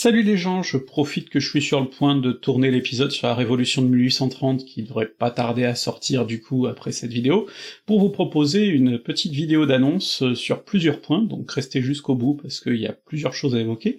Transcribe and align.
Salut 0.00 0.22
les 0.22 0.36
gens, 0.36 0.62
je 0.62 0.76
profite 0.76 1.28
que 1.28 1.40
je 1.40 1.48
suis 1.48 1.60
sur 1.60 1.80
le 1.80 1.88
point 1.88 2.14
de 2.14 2.30
tourner 2.30 2.70
l'épisode 2.70 3.10
sur 3.10 3.26
la 3.26 3.34
révolution 3.34 3.82
de 3.82 3.88
1830 3.88 4.64
qui 4.64 4.84
devrait 4.84 5.08
pas 5.08 5.32
tarder 5.32 5.64
à 5.64 5.74
sortir 5.74 6.24
du 6.24 6.40
coup 6.40 6.68
après 6.68 6.92
cette 6.92 7.10
vidéo, 7.10 7.48
pour 7.84 7.98
vous 7.98 8.08
proposer 8.08 8.66
une 8.66 9.00
petite 9.00 9.32
vidéo 9.32 9.66
d'annonce 9.66 10.34
sur 10.34 10.62
plusieurs 10.62 11.00
points, 11.00 11.22
donc 11.22 11.50
restez 11.50 11.82
jusqu'au 11.82 12.14
bout 12.14 12.34
parce 12.34 12.60
qu'il 12.60 12.76
y 12.76 12.86
a 12.86 12.92
plusieurs 12.92 13.34
choses 13.34 13.56
à 13.56 13.60
évoquer. 13.60 13.98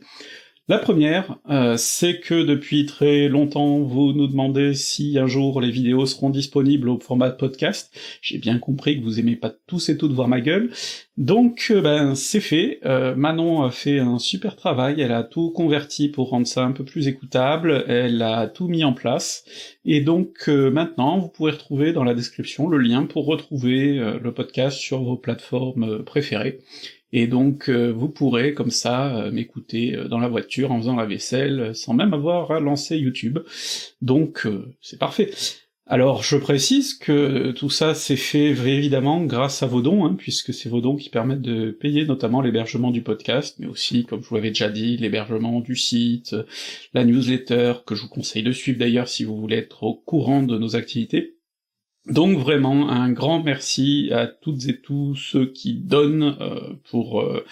La 0.69 0.77
première, 0.77 1.39
euh, 1.49 1.77
c'est 1.77 2.19
que 2.19 2.43
depuis 2.43 2.85
très 2.85 3.27
longtemps, 3.27 3.79
vous 3.79 4.13
nous 4.13 4.27
demandez 4.27 4.75
si 4.75 5.17
un 5.17 5.25
jour 5.25 5.61
les 5.61 5.71
vidéos 5.71 6.05
seront 6.05 6.29
disponibles 6.29 6.89
au 6.89 6.99
format 6.99 7.31
podcast. 7.31 7.91
J'ai 8.21 8.37
bien 8.37 8.59
compris 8.59 8.99
que 8.99 9.03
vous 9.03 9.19
aimez 9.19 9.35
pas 9.35 9.51
tous 9.65 9.89
et 9.89 9.97
toutes 9.97 10.11
voir 10.11 10.27
ma 10.27 10.41
gueule. 10.41 10.69
Donc, 11.17 11.69
euh, 11.71 11.81
ben, 11.81 12.13
c'est 12.13 12.39
fait. 12.39 12.81
Euh, 12.85 13.15
Manon 13.15 13.63
a 13.63 13.71
fait 13.71 13.97
un 13.97 14.19
super 14.19 14.55
travail, 14.55 15.01
elle 15.01 15.11
a 15.11 15.23
tout 15.23 15.49
converti 15.49 16.07
pour 16.07 16.29
rendre 16.29 16.45
ça 16.45 16.65
un 16.65 16.71
peu 16.71 16.85
plus 16.85 17.07
écoutable, 17.07 17.83
elle 17.87 18.21
a 18.21 18.45
tout 18.45 18.67
mis 18.67 18.83
en 18.83 18.93
place, 18.93 19.45
et 19.85 20.01
donc 20.01 20.47
maintenant, 20.47 21.17
vous 21.17 21.29
pourrez 21.29 21.53
retrouver 21.53 21.93
dans 21.93 22.03
la 22.03 22.13
description 22.13 22.67
le 22.67 22.77
lien 22.77 23.05
pour 23.05 23.25
retrouver 23.25 23.95
le 24.21 24.33
podcast 24.33 24.77
sur 24.77 25.01
vos 25.01 25.17
plateformes 25.17 26.03
préférées. 26.03 26.59
Et 27.11 27.27
donc 27.27 27.69
euh, 27.69 27.91
vous 27.91 28.09
pourrez 28.09 28.53
comme 28.53 28.71
ça 28.71 29.15
euh, 29.15 29.31
m'écouter 29.31 29.95
euh, 29.95 30.07
dans 30.07 30.19
la 30.19 30.27
voiture 30.27 30.71
en 30.71 30.77
faisant 30.77 30.95
la 30.95 31.05
vaisselle, 31.05 31.75
sans 31.75 31.93
même 31.93 32.13
avoir 32.13 32.51
à 32.51 32.59
lancer 32.59 32.97
YouTube. 32.97 33.39
Donc 34.01 34.47
c'est 34.81 34.99
parfait. 34.99 35.31
Alors 35.87 36.21
je 36.21 36.37
précise 36.37 36.93
que 36.93 37.51
tout 37.51 37.71
ça 37.71 37.95
s'est 37.95 38.15
fait 38.15 38.49
évidemment 38.49 39.23
grâce 39.23 39.63
à 39.63 39.65
vos 39.65 39.81
dons, 39.81 40.05
hein, 40.05 40.15
puisque 40.15 40.53
c'est 40.53 40.69
vos 40.69 40.81
dons 40.81 40.95
qui 40.95 41.09
permettent 41.09 41.41
de 41.41 41.71
payer 41.71 42.05
notamment 42.05 42.41
l'hébergement 42.41 42.91
du 42.91 43.01
podcast, 43.01 43.55
mais 43.57 43.65
aussi, 43.65 44.05
comme 44.05 44.21
je 44.21 44.29
vous 44.29 44.35
l'avais 44.35 44.49
déjà 44.49 44.69
dit, 44.69 44.97
l'hébergement 44.97 45.61
du 45.61 45.75
site, 45.75 46.35
la 46.93 47.05
newsletter, 47.05 47.73
que 47.87 47.95
je 47.95 48.03
vous 48.03 48.09
conseille 48.09 48.43
de 48.43 48.51
suivre 48.51 48.77
d'ailleurs 48.77 49.07
si 49.07 49.23
vous 49.23 49.35
voulez 49.35 49.57
être 49.57 49.81
au 49.81 49.95
courant 49.95 50.43
de 50.43 50.59
nos 50.59 50.75
activités. 50.75 51.38
Donc 52.05 52.37
vraiment 52.37 52.89
un 52.89 53.11
grand 53.11 53.43
merci 53.43 54.09
à 54.11 54.27
toutes 54.27 54.67
et 54.67 54.81
tous 54.81 55.15
ceux 55.15 55.51
qui 55.51 55.75
donnent 55.75 56.37
euh, 56.39 56.73
pour 56.89 57.21
euh, 57.21 57.45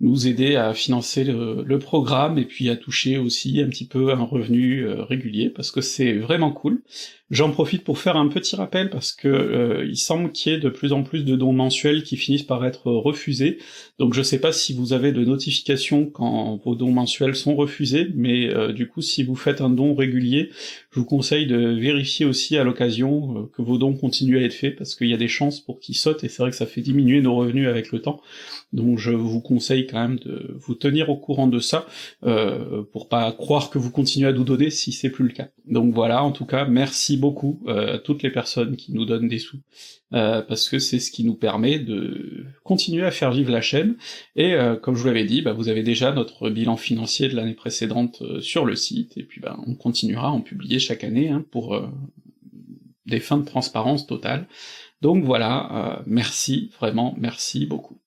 nous 0.00 0.26
aider 0.26 0.56
à 0.56 0.72
financer 0.72 1.24
le, 1.24 1.78
programme 1.78 2.38
et 2.38 2.44
puis 2.44 2.68
à 2.68 2.76
toucher 2.76 3.16
aussi 3.16 3.60
un 3.62 3.68
petit 3.68 3.86
peu 3.86 4.12
un 4.12 4.22
revenu 4.22 4.84
euh, 4.84 5.02
régulier 5.02 5.48
parce 5.48 5.70
que 5.70 5.80
c'est 5.80 6.12
vraiment 6.14 6.52
cool. 6.52 6.82
J'en 7.30 7.50
profite 7.52 7.84
pour 7.84 7.98
faire 7.98 8.16
un 8.16 8.26
petit 8.28 8.56
rappel 8.56 8.90
parce 8.90 9.12
que 9.12 9.28
euh, 9.28 9.86
il 9.88 9.96
semble 9.96 10.32
qu'il 10.32 10.52
y 10.52 10.54
ait 10.54 10.58
de 10.58 10.68
plus 10.68 10.92
en 10.92 11.04
plus 11.04 11.24
de 11.24 11.36
dons 11.36 11.52
mensuels 11.52 12.02
qui 12.02 12.16
finissent 12.16 12.42
par 12.42 12.66
être 12.66 12.90
refusés. 12.90 13.58
Donc 13.98 14.14
je 14.14 14.22
sais 14.22 14.40
pas 14.40 14.52
si 14.52 14.74
vous 14.74 14.92
avez 14.92 15.12
de 15.12 15.24
notifications 15.24 16.06
quand 16.06 16.56
vos 16.64 16.74
dons 16.74 16.90
mensuels 16.90 17.36
sont 17.36 17.54
refusés, 17.54 18.08
mais 18.14 18.48
euh, 18.48 18.72
du 18.72 18.88
coup 18.88 19.00
si 19.00 19.22
vous 19.22 19.36
faites 19.36 19.60
un 19.60 19.70
don 19.70 19.94
régulier, 19.94 20.50
je 20.92 21.00
vous 21.00 21.06
conseille 21.06 21.46
de 21.46 21.56
vérifier 21.56 22.26
aussi 22.26 22.56
à 22.58 22.64
l'occasion 22.64 23.48
que 23.54 23.62
vos 23.62 23.78
dons 23.78 23.94
continuent 23.94 24.38
à 24.38 24.42
être 24.42 24.54
faits 24.54 24.76
parce 24.76 24.94
qu'il 24.94 25.08
y 25.08 25.14
a 25.14 25.18
des 25.18 25.28
chances 25.28 25.60
pour 25.60 25.78
qu'ils 25.78 25.96
sautent 25.96 26.24
et 26.24 26.28
c'est 26.28 26.42
vrai 26.42 26.50
que 26.50 26.56
ça 26.56 26.66
fait 26.66 26.82
diminuer 26.82 27.20
nos 27.20 27.36
revenus 27.36 27.68
avec 27.68 27.92
le 27.92 28.02
temps. 28.02 28.20
Donc 28.72 28.98
je 28.98 29.10
vous 29.10 29.40
conseille 29.40 29.86
quand 29.90 30.00
même 30.00 30.18
de 30.18 30.56
vous 30.58 30.74
tenir 30.74 31.10
au 31.10 31.16
courant 31.16 31.46
de 31.46 31.58
ça 31.58 31.86
pour 32.92 33.08
pas 33.08 33.32
croire 33.32 33.70
que 33.70 33.78
vous 33.78 33.90
continuez 33.90 34.28
à 34.28 34.32
nous 34.32 34.44
donner 34.44 34.70
si 34.70 34.92
c'est 34.92 35.10
plus 35.10 35.24
le 35.24 35.32
cas. 35.32 35.48
Donc 35.66 35.94
voilà, 35.94 36.24
en 36.24 36.32
tout 36.32 36.46
cas, 36.46 36.64
merci 36.64 37.16
beaucoup 37.16 37.62
euh, 37.66 37.94
à 37.94 37.98
toutes 37.98 38.22
les 38.22 38.30
personnes 38.30 38.76
qui 38.76 38.92
nous 38.92 39.04
donnent 39.04 39.28
des 39.28 39.38
sous, 39.38 39.58
euh, 40.12 40.42
parce 40.42 40.68
que 40.68 40.78
c'est 40.78 40.98
ce 40.98 41.10
qui 41.10 41.24
nous 41.24 41.34
permet 41.34 41.78
de 41.78 42.46
continuer 42.64 43.04
à 43.04 43.10
faire 43.10 43.30
vivre 43.30 43.52
la 43.52 43.60
chaîne, 43.60 43.96
et 44.36 44.54
euh, 44.54 44.76
comme 44.76 44.96
je 44.96 45.02
vous 45.02 45.06
l'avais 45.06 45.24
dit, 45.24 45.42
bah, 45.42 45.52
vous 45.52 45.68
avez 45.68 45.82
déjà 45.82 46.12
notre 46.12 46.50
bilan 46.50 46.76
financier 46.76 47.28
de 47.28 47.36
l'année 47.36 47.54
précédente 47.54 48.22
sur 48.40 48.64
le 48.64 48.74
site, 48.76 49.16
et 49.16 49.22
puis 49.22 49.40
bah, 49.40 49.58
on 49.66 49.74
continuera 49.74 50.28
à 50.28 50.30
en 50.30 50.40
publier 50.40 50.78
chaque 50.78 51.04
année 51.04 51.28
hein, 51.28 51.44
pour 51.50 51.80
des 53.06 53.20
fins 53.20 53.38
de 53.38 53.44
transparence 53.44 54.06
totale. 54.06 54.46
Donc 55.02 55.24
voilà, 55.24 56.02
merci, 56.06 56.70
vraiment 56.78 57.14
merci 57.18 57.66
beaucoup. 57.66 58.00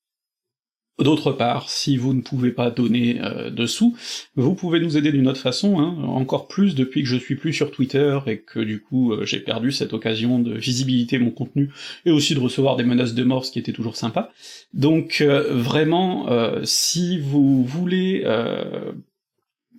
D'autre 0.99 1.31
part, 1.31 1.71
si 1.71 1.97
vous 1.97 2.13
ne 2.13 2.21
pouvez 2.21 2.51
pas 2.51 2.69
donner 2.69 3.19
euh, 3.23 3.49
de 3.49 3.65
sous, 3.65 3.97
vous 4.35 4.53
pouvez 4.53 4.79
nous 4.79 4.95
aider 4.95 5.11
d'une 5.11 5.27
autre 5.27 5.39
façon, 5.39 5.79
hein, 5.79 5.97
encore 6.03 6.47
plus 6.47 6.75
depuis 6.75 7.01
que 7.01 7.09
je 7.09 7.17
suis 7.17 7.35
plus 7.35 7.51
sur 7.51 7.71
Twitter 7.71 8.19
et 8.27 8.37
que 8.37 8.59
du 8.59 8.79
coup 8.79 9.11
euh, 9.11 9.25
j'ai 9.25 9.39
perdu 9.39 9.71
cette 9.71 9.93
occasion 9.93 10.37
de 10.37 10.53
visibilité 10.53 11.17
mon 11.17 11.31
contenu 11.31 11.71
et 12.05 12.11
aussi 12.11 12.35
de 12.35 12.39
recevoir 12.39 12.75
des 12.75 12.83
menaces 12.83 13.15
de 13.15 13.23
mort, 13.23 13.43
ce 13.43 13.51
qui 13.51 13.57
était 13.57 13.73
toujours 13.73 13.95
sympa. 13.95 14.29
Donc 14.75 15.21
euh, 15.21 15.51
vraiment, 15.51 16.27
si 16.63 17.19
vous 17.19 17.63
voulez 17.63 18.23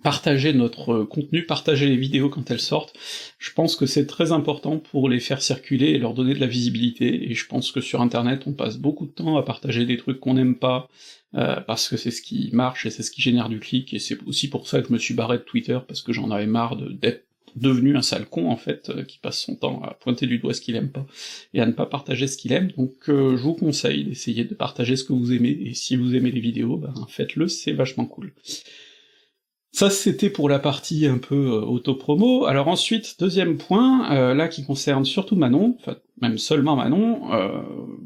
partager 0.05 0.53
notre 0.53 1.03
contenu, 1.03 1.47
partager 1.47 1.87
les 1.87 1.97
vidéos 1.97 2.29
quand 2.29 2.51
elles 2.51 2.59
sortent. 2.59 2.93
Je 3.39 3.51
pense 3.51 3.75
que 3.75 3.87
c'est 3.87 4.05
très 4.05 4.31
important 4.31 4.77
pour 4.77 5.09
les 5.09 5.19
faire 5.19 5.41
circuler 5.41 5.87
et 5.87 5.97
leur 5.97 6.13
donner 6.13 6.35
de 6.35 6.39
la 6.39 6.45
visibilité, 6.45 7.31
et 7.31 7.33
je 7.33 7.47
pense 7.47 7.71
que 7.71 7.81
sur 7.81 8.01
internet 8.01 8.43
on 8.45 8.53
passe 8.53 8.77
beaucoup 8.77 9.07
de 9.07 9.11
temps 9.11 9.35
à 9.35 9.41
partager 9.41 9.83
des 9.83 9.97
trucs 9.97 10.19
qu'on 10.19 10.35
n'aime 10.35 10.59
pas, 10.59 10.89
euh, 11.33 11.59
parce 11.61 11.89
que 11.89 11.97
c'est 11.97 12.11
ce 12.11 12.21
qui 12.21 12.51
marche 12.53 12.85
et 12.85 12.91
c'est 12.91 13.01
ce 13.01 13.09
qui 13.09 13.23
génère 13.23 13.49
du 13.49 13.59
clic, 13.59 13.95
et 13.95 13.99
c'est 13.99 14.19
aussi 14.27 14.47
pour 14.47 14.67
ça 14.67 14.79
que 14.79 14.89
je 14.89 14.93
me 14.93 14.99
suis 14.99 15.15
barré 15.15 15.39
de 15.39 15.43
Twitter, 15.43 15.79
parce 15.87 16.03
que 16.03 16.13
j'en 16.13 16.29
avais 16.29 16.45
marre 16.45 16.75
d'être 16.75 17.25
devenu 17.55 17.97
un 17.97 18.03
sale 18.03 18.27
con 18.27 18.51
en 18.51 18.57
fait, 18.57 18.91
euh, 18.91 19.03
qui 19.03 19.17
passe 19.17 19.39
son 19.39 19.55
temps 19.55 19.81
à 19.81 19.95
pointer 19.95 20.27
du 20.27 20.37
doigt 20.37 20.53
ce 20.53 20.61
qu'il 20.61 20.75
aime 20.75 20.91
pas, 20.91 21.07
et 21.55 21.61
à 21.61 21.65
ne 21.65 21.71
pas 21.71 21.87
partager 21.87 22.27
ce 22.27 22.37
qu'il 22.37 22.51
aime, 22.53 22.69
donc 22.77 22.93
euh, 23.09 23.35
je 23.37 23.41
vous 23.41 23.55
conseille 23.55 24.03
d'essayer 24.03 24.43
de 24.43 24.53
partager 24.53 24.97
ce 24.97 25.03
que 25.03 25.13
vous 25.13 25.33
aimez, 25.33 25.57
et 25.65 25.73
si 25.73 25.95
vous 25.95 26.13
aimez 26.13 26.29
les 26.29 26.41
vidéos, 26.41 26.77
ben 26.77 26.93
faites-le, 27.09 27.47
c'est 27.47 27.73
vachement 27.73 28.05
cool. 28.05 28.31
Ça, 29.75 29.89
c'était 29.89 30.29
pour 30.29 30.47
la 30.47 30.57
partie 30.57 31.05
un 31.05 31.17
peu 31.17 31.35
euh, 31.35 31.59
auto-promo. 31.59 32.45
Alors 32.45 32.69
ensuite, 32.69 33.17
deuxième 33.19 33.57
point, 33.57 34.09
euh, 34.09 34.33
là 34.33 34.47
qui 34.47 34.63
concerne 34.63 35.03
surtout 35.03 35.35
Manon, 35.35 35.75
enfin 35.81 35.97
même 36.21 36.37
seulement 36.37 36.77
Manon, 36.77 37.33
euh, 37.33 37.61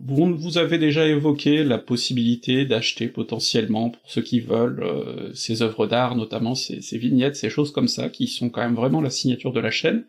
vous, 0.07 0.57
avez 0.57 0.79
déjà 0.79 1.05
évoqué 1.05 1.63
la 1.63 1.77
possibilité 1.77 2.65
d'acheter 2.65 3.07
potentiellement, 3.07 3.91
pour 3.91 4.01
ceux 4.07 4.23
qui 4.23 4.39
veulent, 4.39 4.81
euh, 4.81 5.29
ces 5.35 5.61
œuvres 5.61 5.85
d'art, 5.85 6.15
notamment 6.15 6.55
ces, 6.55 6.79
vignettes, 6.97 7.35
ces 7.35 7.51
choses 7.51 7.71
comme 7.71 7.87
ça, 7.87 8.09
qui 8.09 8.25
sont 8.25 8.49
quand 8.49 8.61
même 8.61 8.73
vraiment 8.73 8.99
la 8.99 9.11
signature 9.11 9.53
de 9.53 9.59
la 9.59 9.69
chaîne. 9.69 10.05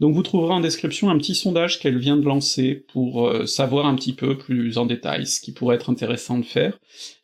Donc 0.00 0.12
vous 0.12 0.24
trouverez 0.24 0.54
en 0.54 0.60
description 0.60 1.08
un 1.08 1.18
petit 1.18 1.36
sondage 1.36 1.78
qu'elle 1.78 1.98
vient 1.98 2.16
de 2.16 2.26
lancer 2.26 2.84
pour 2.92 3.32
savoir 3.46 3.86
un 3.86 3.94
petit 3.94 4.12
peu 4.12 4.36
plus 4.36 4.76
en 4.76 4.86
détail 4.86 5.28
ce 5.28 5.40
qui 5.40 5.52
pourrait 5.52 5.76
être 5.76 5.88
intéressant 5.88 6.36
de 6.36 6.44
faire. 6.44 6.76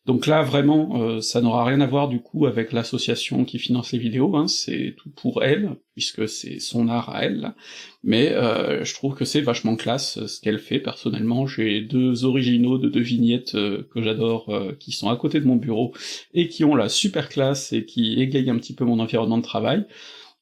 Donc 0.05 0.27
là, 0.27 0.43
vraiment, 0.43 1.01
euh, 1.01 1.21
ça 1.21 1.41
n'aura 1.41 1.65
rien 1.65 1.81
à 1.81 1.87
voir 1.87 2.09
du 2.09 2.21
coup 2.21 2.47
avec 2.47 2.73
l'association 2.73 3.45
qui 3.45 3.61
finance 3.61 3.93
les 3.93 4.01
vidéos, 4.01 4.35
hein, 4.37 4.49
c'est 4.49 4.97
tout 4.99 5.11
pour 5.11 5.45
elle, 5.45 5.77
puisque 5.95 6.29
c'est 6.29 6.59
son 6.59 6.89
art 6.89 7.11
à 7.11 7.25
elle, 7.25 7.55
mais 8.03 8.33
euh, 8.33 8.85
je 8.85 8.95
trouve 8.95 9.15
que 9.15 9.25
c'est 9.25 9.43
vachement 9.43 9.77
classe 9.77 10.19
euh, 10.19 10.27
ce 10.27 10.41
qu'elle 10.41 10.59
fait, 10.59 10.81
personnellement, 10.81 11.47
j'ai 11.47 11.83
deux 11.83 12.25
originaux 12.25 12.79
de 12.79 12.89
deux 12.89 13.01
vignettes 13.01 13.53
que 13.53 14.03
j'adore, 14.03 14.53
qui 14.81 14.91
sont 14.91 15.09
à 15.09 15.17
côté 15.17 15.39
de 15.39 15.47
mon 15.47 15.57
bureau, 15.57 15.95
et 16.35 16.49
qui 16.49 16.65
ont 16.65 16.75
la 16.75 16.89
super 16.89 17.29
classe 17.29 17.73
et 17.73 17.85
qui 17.85 18.21
égayent 18.21 18.51
un 18.51 18.59
petit 18.59 18.75
peu 18.75 18.85
mon 18.85 18.99
environnement 18.99 19.39
de 19.39 19.45
travail, 19.45 19.87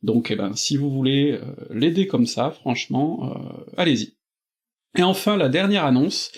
donc 0.03 0.31
eh 0.31 0.37
ben, 0.37 0.55
si 0.55 0.79
vous 0.79 0.91
voulez 0.91 1.39
l'aider 1.69 2.07
comme 2.07 2.25
ça, 2.25 2.51
franchement, 2.51 3.35
allez-y. 3.77 4.15
Et 4.97 5.03
enfin, 5.03 5.37
la 5.37 5.49
dernière 5.49 5.85
annonce, 5.85 6.33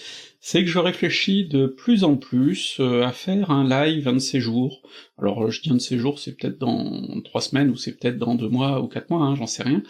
c'est 0.44 0.64
que 0.64 0.70
je 0.70 0.80
réfléchis 0.80 1.44
de 1.44 1.68
plus 1.68 2.02
en 2.02 2.16
plus 2.16 2.78
euh, 2.80 3.04
à 3.04 3.12
faire 3.12 3.52
un 3.52 3.62
live 3.62 4.08
un 4.08 4.14
de 4.14 4.18
ces 4.18 4.40
jours. 4.40 4.82
Alors 5.16 5.52
je 5.52 5.62
dis 5.62 5.70
un 5.70 5.76
de 5.76 5.78
ces 5.78 5.98
jours, 5.98 6.18
c'est 6.18 6.36
peut-être 6.36 6.58
dans 6.58 7.20
trois 7.22 7.40
semaines, 7.40 7.70
ou 7.70 7.76
c'est 7.76 7.92
peut-être 7.92 8.18
dans 8.18 8.34
deux 8.34 8.48
mois 8.48 8.82
ou 8.82 8.88
quatre 8.88 9.08
mois, 9.08 9.24
hein, 9.24 9.36
j'en 9.36 9.46
sais 9.46 9.62
rien, 9.62 9.84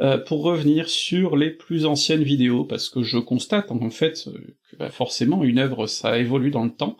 euh, 0.00 0.16
pour 0.16 0.42
revenir 0.42 0.88
sur 0.88 1.36
les 1.36 1.50
plus 1.50 1.84
anciennes 1.84 2.22
vidéos, 2.22 2.64
parce 2.64 2.88
que 2.88 3.02
je 3.02 3.18
constate 3.18 3.70
en 3.70 3.90
fait 3.90 4.24
euh, 4.28 4.56
que 4.70 4.76
bah, 4.78 4.88
forcément 4.88 5.44
une 5.44 5.58
œuvre 5.58 5.86
ça 5.86 6.18
évolue 6.18 6.50
dans 6.50 6.64
le 6.64 6.74
temps, 6.74 6.96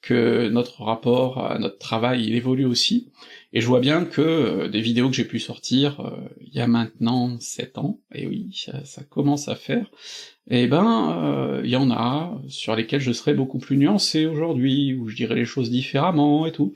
que 0.00 0.48
notre 0.48 0.82
rapport 0.82 1.38
à 1.44 1.58
notre 1.58 1.78
travail 1.78 2.24
il 2.24 2.34
évolue 2.34 2.64
aussi, 2.64 3.10
et 3.52 3.60
je 3.60 3.66
vois 3.66 3.80
bien 3.80 4.04
que 4.04 4.68
des 4.68 4.80
vidéos 4.80 5.08
que 5.08 5.16
j'ai 5.16 5.24
pu 5.24 5.40
sortir 5.40 6.00
il 6.40 6.54
y 6.54 6.60
a 6.60 6.66
maintenant 6.66 7.38
sept 7.40 7.78
ans, 7.78 8.00
et 8.14 8.26
oui, 8.26 8.48
ça 8.84 9.02
commence 9.04 9.48
à 9.48 9.54
faire, 9.54 9.90
eh 10.50 10.66
ben, 10.66 11.60
il 11.62 11.66
euh, 11.66 11.66
y 11.66 11.76
en 11.76 11.90
a 11.90 12.40
sur 12.48 12.74
lesquels 12.74 13.00
je 13.00 13.12
serais 13.12 13.34
beaucoup 13.34 13.58
plus 13.58 13.76
nuancé 13.76 14.24
aujourd'hui, 14.24 14.94
où 14.94 15.08
je 15.08 15.16
dirais 15.16 15.34
les 15.34 15.44
choses 15.44 15.70
différemment 15.70 16.46
et 16.46 16.52
tout. 16.52 16.72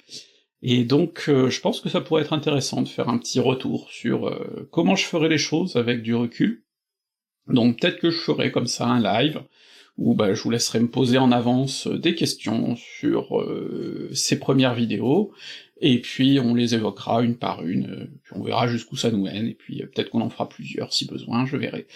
Et 0.61 0.85
donc, 0.85 1.25
euh, 1.29 1.49
je 1.49 1.61
pense 1.61 1.81
que 1.81 1.89
ça 1.89 2.03
pourrait 2.03 2.23
être 2.23 2.35
intéressant 2.35 2.83
de 2.83 2.89
faire 2.89 3.09
un 3.09 3.19
petit 3.19 3.41
retour 3.41 3.91
sur 3.91 4.29
euh, 4.29 4.69
comment 4.71 4.95
je 4.95 5.07
ferais 5.07 5.31
les 5.31 5.39
choses 5.39 5.77
avec 5.77 6.03
du 6.03 6.15
recul. 6.15 6.65
Donc 7.49 7.81
peut-être 7.81 7.99
que 7.99 8.11
je 8.11 8.19
ferai 8.19 8.53
comme 8.53 8.67
ça 8.67 8.87
un 8.87 9.01
live, 9.01 9.43
où 9.99 10.15
bah, 10.15 10.35
je 10.35 10.43
vous 10.43 10.51
laisserai 10.51 10.81
me 10.81 10.89
poser 10.89 11.19
en 11.19 11.33
avance 11.33 11.87
des 11.87 12.15
questions 12.15 12.77
sur 12.77 13.45
ces 14.13 14.39
premières 14.39 14.75
vidéos, 14.75 15.33
et 15.83 16.01
puis 16.01 16.39
on 16.39 16.55
les 16.55 16.75
évoquera 16.75 17.23
une 17.23 17.37
par 17.37 17.67
une, 17.67 17.91
euh, 17.91 18.07
puis 18.23 18.35
on 18.37 18.43
verra 18.43 18.69
jusqu'où 18.69 18.97
ça 18.97 19.11
nous 19.11 19.25
mène, 19.25 19.49
et 19.49 19.55
puis 19.55 19.83
euh, 19.83 19.87
peut-être 19.87 20.11
qu'on 20.11 20.21
en 20.21 20.31
fera 20.31 20.49
plusieurs 20.49 20.93
si 20.93 21.07
besoin, 21.07 21.45
je 21.45 21.57
verrai. 21.57 21.87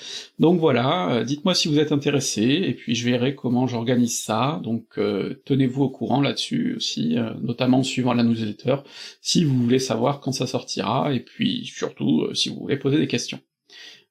Donc 0.40 0.58
voilà, 0.58 1.14
euh, 1.14 1.24
dites-moi 1.24 1.54
si 1.54 1.68
vous 1.68 1.78
êtes 1.78 1.92
intéressé, 1.92 2.42
et 2.42 2.74
puis 2.74 2.96
je 2.96 3.08
verrai 3.08 3.36
comment 3.36 3.68
j'organise 3.68 4.20
ça, 4.20 4.60
donc 4.64 4.98
tenez-vous 5.44 5.84
au 5.84 5.88
courant 5.88 6.20
là-dessus 6.20 6.74
aussi, 6.76 7.16
notamment 7.40 7.78
en 7.78 7.82
suivant 7.84 8.12
la 8.12 8.24
newsletter, 8.24 8.76
si 9.20 9.44
vous 9.44 9.56
voulez 9.56 9.78
savoir 9.78 10.20
quand 10.20 10.32
ça 10.32 10.48
sortira, 10.48 11.14
et 11.14 11.20
puis 11.20 11.64
surtout 11.64 12.26
si 12.34 12.48
vous 12.48 12.56
voulez 12.56 12.76
poser 12.76 12.98
des 12.98 13.06
questions. 13.06 13.38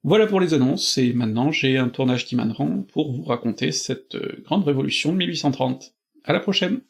Voilà 0.08 0.28
pour 0.28 0.40
les 0.40 0.54
annonces, 0.54 1.00
et 1.00 1.14
maintenant 1.14 1.52
j'ai 1.52 1.80
un 1.80 1.90
tournage 1.90 2.28
qui 2.28 2.36
m'attend 2.36 2.84
pour 2.84 3.12
vous 3.12 3.24
raconter 3.24 3.72
cette 3.72 4.16
grande 4.44 4.64
révolution 4.64 5.12
de 5.12 5.18
1830. 5.18 5.96
À 6.24 6.32
la 6.32 6.40
prochaine 6.40 6.82